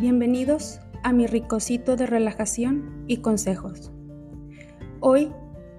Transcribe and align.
Bienvenidos 0.00 0.80
a 1.02 1.12
mi 1.12 1.26
ricocito 1.26 1.94
de 1.94 2.06
relajación 2.06 3.04
y 3.06 3.18
consejos. 3.18 3.92
Hoy 5.00 5.30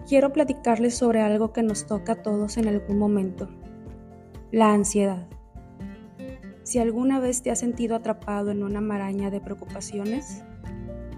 quiero 0.08 0.32
platicarles 0.32 0.96
sobre 0.96 1.22
algo 1.22 1.54
que 1.54 1.64
nos 1.64 1.88
toca 1.88 2.12
a 2.12 2.22
todos 2.22 2.58
en 2.58 2.68
algún 2.68 3.00
momento, 3.00 3.50
la 4.52 4.74
ansiedad. 4.74 5.28
Si 6.62 6.78
alguna 6.78 7.20
vez 7.20 7.42
te 7.42 7.50
has 7.50 7.58
sentido 7.58 7.96
atrapado 7.96 8.52
en 8.52 8.62
una 8.62 8.80
maraña 8.80 9.32
de 9.32 9.42
preocupaciones, 9.42 10.44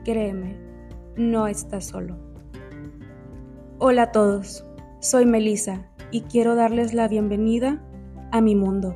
créeme, 0.05 0.55
no 1.17 1.47
estás 1.47 1.83
solo. 1.83 2.17
Hola 3.79 4.03
a 4.03 4.11
todos, 4.13 4.65
soy 5.01 5.25
Melissa 5.25 5.89
y 6.09 6.21
quiero 6.21 6.55
darles 6.55 6.93
la 6.93 7.09
bienvenida 7.09 7.83
a 8.31 8.39
mi 8.39 8.55
mundo. 8.55 8.95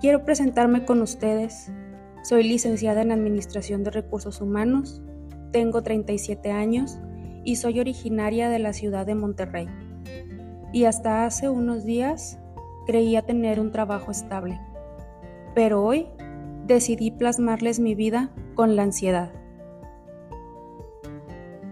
Quiero 0.00 0.24
presentarme 0.24 0.84
con 0.84 1.02
ustedes. 1.02 1.72
Soy 2.22 2.44
licenciada 2.44 3.02
en 3.02 3.10
Administración 3.10 3.82
de 3.82 3.90
Recursos 3.90 4.40
Humanos, 4.40 5.02
tengo 5.50 5.82
37 5.82 6.52
años 6.52 7.00
y 7.42 7.56
soy 7.56 7.80
originaria 7.80 8.48
de 8.48 8.60
la 8.60 8.72
ciudad 8.72 9.06
de 9.06 9.16
Monterrey. 9.16 9.66
Y 10.72 10.84
hasta 10.84 11.24
hace 11.24 11.48
unos 11.48 11.84
días 11.84 12.38
creía 12.86 13.22
tener 13.22 13.58
un 13.58 13.72
trabajo 13.72 14.12
estable. 14.12 14.60
Pero 15.56 15.82
hoy 15.82 16.06
decidí 16.68 17.10
plasmarles 17.10 17.80
mi 17.80 17.96
vida 17.96 18.30
con 18.54 18.76
la 18.76 18.84
ansiedad. 18.84 19.32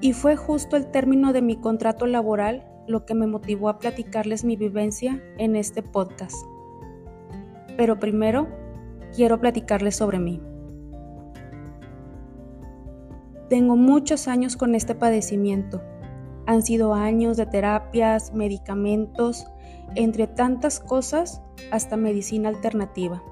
Y 0.00 0.14
fue 0.14 0.34
justo 0.34 0.76
el 0.76 0.90
término 0.90 1.32
de 1.32 1.42
mi 1.42 1.60
contrato 1.60 2.06
laboral 2.06 2.66
lo 2.88 3.06
que 3.06 3.14
me 3.14 3.28
motivó 3.28 3.68
a 3.68 3.78
platicarles 3.78 4.42
mi 4.42 4.56
vivencia 4.56 5.22
en 5.38 5.54
este 5.54 5.84
podcast 5.84 6.44
pero 7.76 7.98
primero 7.98 8.48
quiero 9.14 9.40
platicarles 9.40 9.96
sobre 9.96 10.18
mí. 10.18 10.40
Tengo 13.48 13.76
muchos 13.76 14.26
años 14.26 14.56
con 14.56 14.74
este 14.74 14.94
padecimiento. 14.94 15.82
Han 16.46 16.62
sido 16.62 16.94
años 16.94 17.36
de 17.36 17.46
terapias, 17.46 18.34
medicamentos, 18.34 19.46
entre 19.94 20.26
tantas 20.26 20.80
cosas 20.80 21.42
hasta 21.70 21.96
medicina 21.96 22.48
alternativa. 22.48 23.22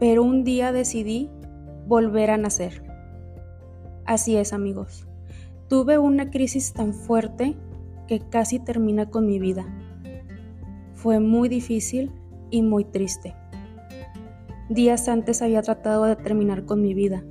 Pero 0.00 0.22
un 0.22 0.42
día 0.42 0.72
decidí 0.72 1.30
volver 1.86 2.30
a 2.30 2.38
nacer. 2.38 2.82
Así 4.04 4.36
es 4.36 4.52
amigos. 4.52 5.06
Tuve 5.68 5.98
una 5.98 6.30
crisis 6.30 6.72
tan 6.72 6.92
fuerte 6.94 7.56
que 8.08 8.20
casi 8.20 8.58
termina 8.58 9.10
con 9.10 9.26
mi 9.26 9.38
vida. 9.38 9.66
Fue 10.94 11.20
muy 11.20 11.48
difícil 11.48 12.10
y 12.52 12.62
muy 12.62 12.84
triste. 12.84 13.34
Días 14.68 15.08
antes 15.08 15.42
había 15.42 15.62
tratado 15.62 16.04
de 16.04 16.14
terminar 16.14 16.64
con 16.64 16.80
mi 16.80 16.94
vida. 16.94 17.24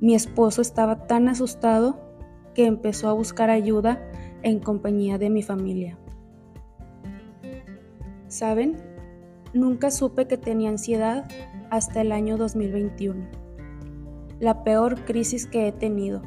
Mi 0.00 0.14
esposo 0.14 0.60
estaba 0.60 1.06
tan 1.06 1.28
asustado 1.28 1.98
que 2.54 2.66
empezó 2.66 3.08
a 3.08 3.14
buscar 3.14 3.48
ayuda 3.48 4.02
en 4.42 4.60
compañía 4.60 5.16
de 5.16 5.30
mi 5.30 5.42
familia. 5.42 5.98
¿Saben? 8.28 8.76
Nunca 9.54 9.90
supe 9.90 10.26
que 10.26 10.36
tenía 10.36 10.70
ansiedad 10.70 11.28
hasta 11.70 12.00
el 12.00 12.12
año 12.12 12.36
2021, 12.36 13.26
la 14.40 14.64
peor 14.64 15.04
crisis 15.04 15.46
que 15.46 15.68
he 15.68 15.72
tenido. 15.72 16.22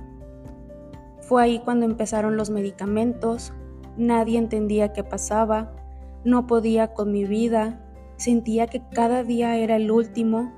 Fue 1.22 1.44
ahí 1.44 1.60
cuando 1.60 1.86
empezaron 1.86 2.38
los 2.38 2.50
medicamentos, 2.50 3.54
nadie 3.98 4.38
entendía 4.38 4.94
qué 4.94 5.04
pasaba, 5.04 5.76
no 6.24 6.48
podía 6.48 6.94
con 6.94 7.12
mi 7.12 7.26
vida, 7.26 7.85
Sentía 8.18 8.68
que 8.68 8.82
cada 8.94 9.24
día 9.24 9.58
era 9.58 9.76
el 9.76 9.92
último, 9.92 10.54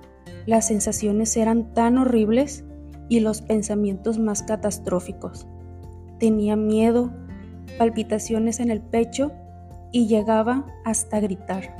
las 0.46 0.68
sensaciones 0.68 1.36
eran 1.38 1.74
tan 1.74 1.98
horribles 1.98 2.64
y 3.10 3.20
los 3.20 3.42
pensamientos 3.42 4.20
más 4.20 4.44
catastróficos. 4.44 5.48
Tenía 6.20 6.56
miedo, 6.56 7.12
palpitaciones 7.78 8.60
en 8.60 8.70
el 8.70 8.82
pecho 8.82 9.32
y 9.92 10.08
llegaba 10.08 10.66
hasta 10.86 11.20
gritar. 11.20 11.76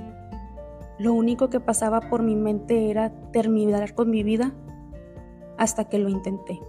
Lo 1.00 1.14
único 1.14 1.50
que 1.50 1.60
pasaba 1.60 2.02
por 2.02 2.24
mi 2.24 2.36
mente 2.36 2.90
era 2.90 3.12
terminar 3.32 3.94
con 3.94 4.10
mi 4.10 4.24
vida 4.24 4.54
hasta 5.58 5.86
que 5.86 6.00
lo 6.00 6.10
intenté. 6.10 6.60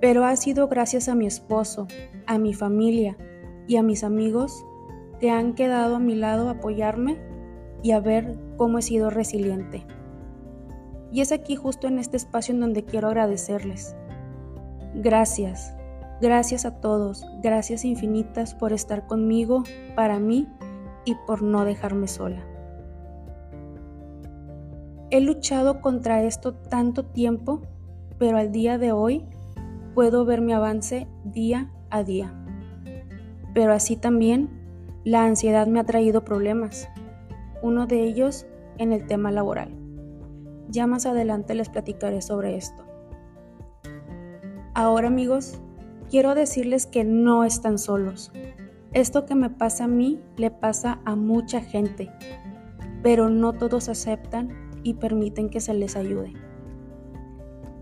Pero 0.00 0.24
ha 0.24 0.34
sido 0.36 0.68
gracias 0.68 1.08
a 1.08 1.14
mi 1.14 1.26
esposo, 1.26 1.88
a 2.26 2.38
mi 2.38 2.54
familia 2.54 3.16
y 3.66 3.76
a 3.76 3.82
mis 3.82 4.04
amigos 4.04 4.64
que 5.20 5.30
han 5.30 5.54
quedado 5.54 5.96
a 5.96 6.00
mi 6.00 6.14
lado 6.14 6.48
a 6.48 6.52
apoyarme 6.52 7.18
y 7.82 7.92
a 7.92 8.00
ver 8.00 8.38
cómo 8.56 8.78
he 8.78 8.82
sido 8.82 9.10
resiliente. 9.10 9.86
Y 11.12 11.20
es 11.20 11.32
aquí 11.32 11.56
justo 11.56 11.86
en 11.88 11.98
este 11.98 12.16
espacio 12.16 12.54
en 12.54 12.60
donde 12.60 12.84
quiero 12.84 13.08
agradecerles. 13.08 13.94
Gracias, 14.94 15.74
gracias 16.20 16.64
a 16.64 16.80
todos, 16.80 17.24
gracias 17.42 17.84
infinitas 17.84 18.54
por 18.54 18.72
estar 18.72 19.06
conmigo, 19.06 19.64
para 19.94 20.18
mí 20.18 20.48
y 21.04 21.14
por 21.26 21.42
no 21.42 21.64
dejarme 21.64 22.08
sola. 22.08 22.46
He 25.10 25.20
luchado 25.20 25.80
contra 25.80 26.22
esto 26.22 26.54
tanto 26.54 27.04
tiempo, 27.04 27.62
pero 28.18 28.38
al 28.38 28.52
día 28.52 28.78
de 28.78 28.92
hoy 28.92 29.24
puedo 29.94 30.24
ver 30.24 30.40
mi 30.40 30.52
avance 30.52 31.08
día 31.24 31.72
a 31.90 32.04
día. 32.04 32.32
Pero 33.52 33.72
así 33.72 33.96
también 33.96 34.59
la 35.04 35.24
ansiedad 35.24 35.66
me 35.66 35.80
ha 35.80 35.84
traído 35.84 36.24
problemas, 36.24 36.88
uno 37.62 37.86
de 37.86 38.02
ellos 38.02 38.46
en 38.78 38.92
el 38.92 39.06
tema 39.06 39.30
laboral. 39.30 39.74
Ya 40.68 40.86
más 40.86 41.06
adelante 41.06 41.54
les 41.54 41.68
platicaré 41.68 42.20
sobre 42.22 42.56
esto. 42.56 42.84
Ahora 44.74 45.08
amigos, 45.08 45.60
quiero 46.10 46.34
decirles 46.34 46.86
que 46.86 47.04
no 47.04 47.44
están 47.44 47.78
solos. 47.78 48.30
Esto 48.92 49.24
que 49.24 49.34
me 49.34 49.50
pasa 49.50 49.84
a 49.84 49.88
mí 49.88 50.20
le 50.36 50.50
pasa 50.50 51.00
a 51.04 51.16
mucha 51.16 51.60
gente, 51.60 52.10
pero 53.02 53.30
no 53.30 53.52
todos 53.52 53.88
aceptan 53.88 54.70
y 54.82 54.94
permiten 54.94 55.48
que 55.48 55.60
se 55.60 55.74
les 55.74 55.96
ayude. 55.96 56.34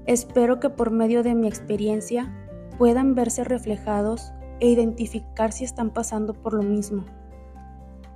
Espero 0.07 0.61
que 0.61 0.71
por 0.71 0.91
medio 0.91 1.23
de 1.23 1.35
mi 1.35 1.49
experiencia 1.49 2.33
puedan 2.79 3.15
verse 3.15 3.45
reflejados 3.45 4.33
e 4.61 4.69
identificar 4.69 5.53
si 5.53 5.65
están 5.65 5.91
pasando 5.91 6.35
por 6.35 6.55
lo 6.55 6.63
mismo. 6.63 7.05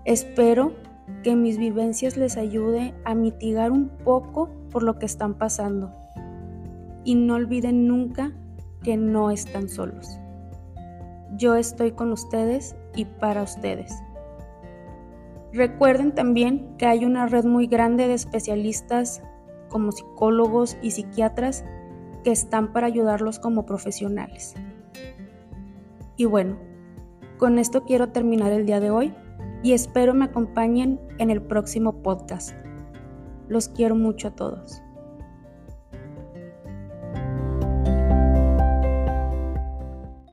Espero 0.04 0.72
que 1.22 1.36
mis 1.36 1.58
vivencias 1.58 2.16
les 2.16 2.36
ayude 2.36 2.94
a 3.04 3.14
mitigar 3.14 3.70
un 3.70 3.88
poco 3.88 4.50
por 4.70 4.82
lo 4.82 4.98
que 4.98 5.06
están 5.06 5.34
pasando. 5.34 5.92
Y 7.04 7.14
no 7.14 7.34
olviden 7.34 7.86
nunca 7.86 8.32
que 8.82 8.96
no 8.96 9.30
están 9.30 9.68
solos. 9.68 10.18
Yo 11.36 11.54
estoy 11.54 11.92
con 11.92 12.12
ustedes 12.12 12.76
y 12.94 13.04
para 13.04 13.42
ustedes. 13.42 13.92
Recuerden 15.52 16.14
también 16.14 16.76
que 16.78 16.86
hay 16.86 17.04
una 17.04 17.26
red 17.26 17.44
muy 17.44 17.66
grande 17.66 18.08
de 18.08 18.14
especialistas 18.14 19.22
como 19.68 19.92
psicólogos 19.92 20.76
y 20.82 20.92
psiquiatras 20.92 21.64
que 22.24 22.32
están 22.32 22.72
para 22.72 22.86
ayudarlos 22.86 23.38
como 23.38 23.66
profesionales. 23.66 24.54
Y 26.16 26.24
bueno, 26.26 26.58
con 27.38 27.58
esto 27.58 27.84
quiero 27.84 28.10
terminar 28.10 28.52
el 28.52 28.66
día 28.66 28.80
de 28.80 28.90
hoy 28.90 29.14
y 29.62 29.72
espero 29.72 30.14
me 30.14 30.26
acompañen 30.26 31.00
en 31.18 31.30
el 31.30 31.42
próximo 31.42 32.02
podcast. 32.02 32.54
Los 33.48 33.68
quiero 33.68 33.94
mucho 33.94 34.28
a 34.28 34.34
todos. 34.34 34.82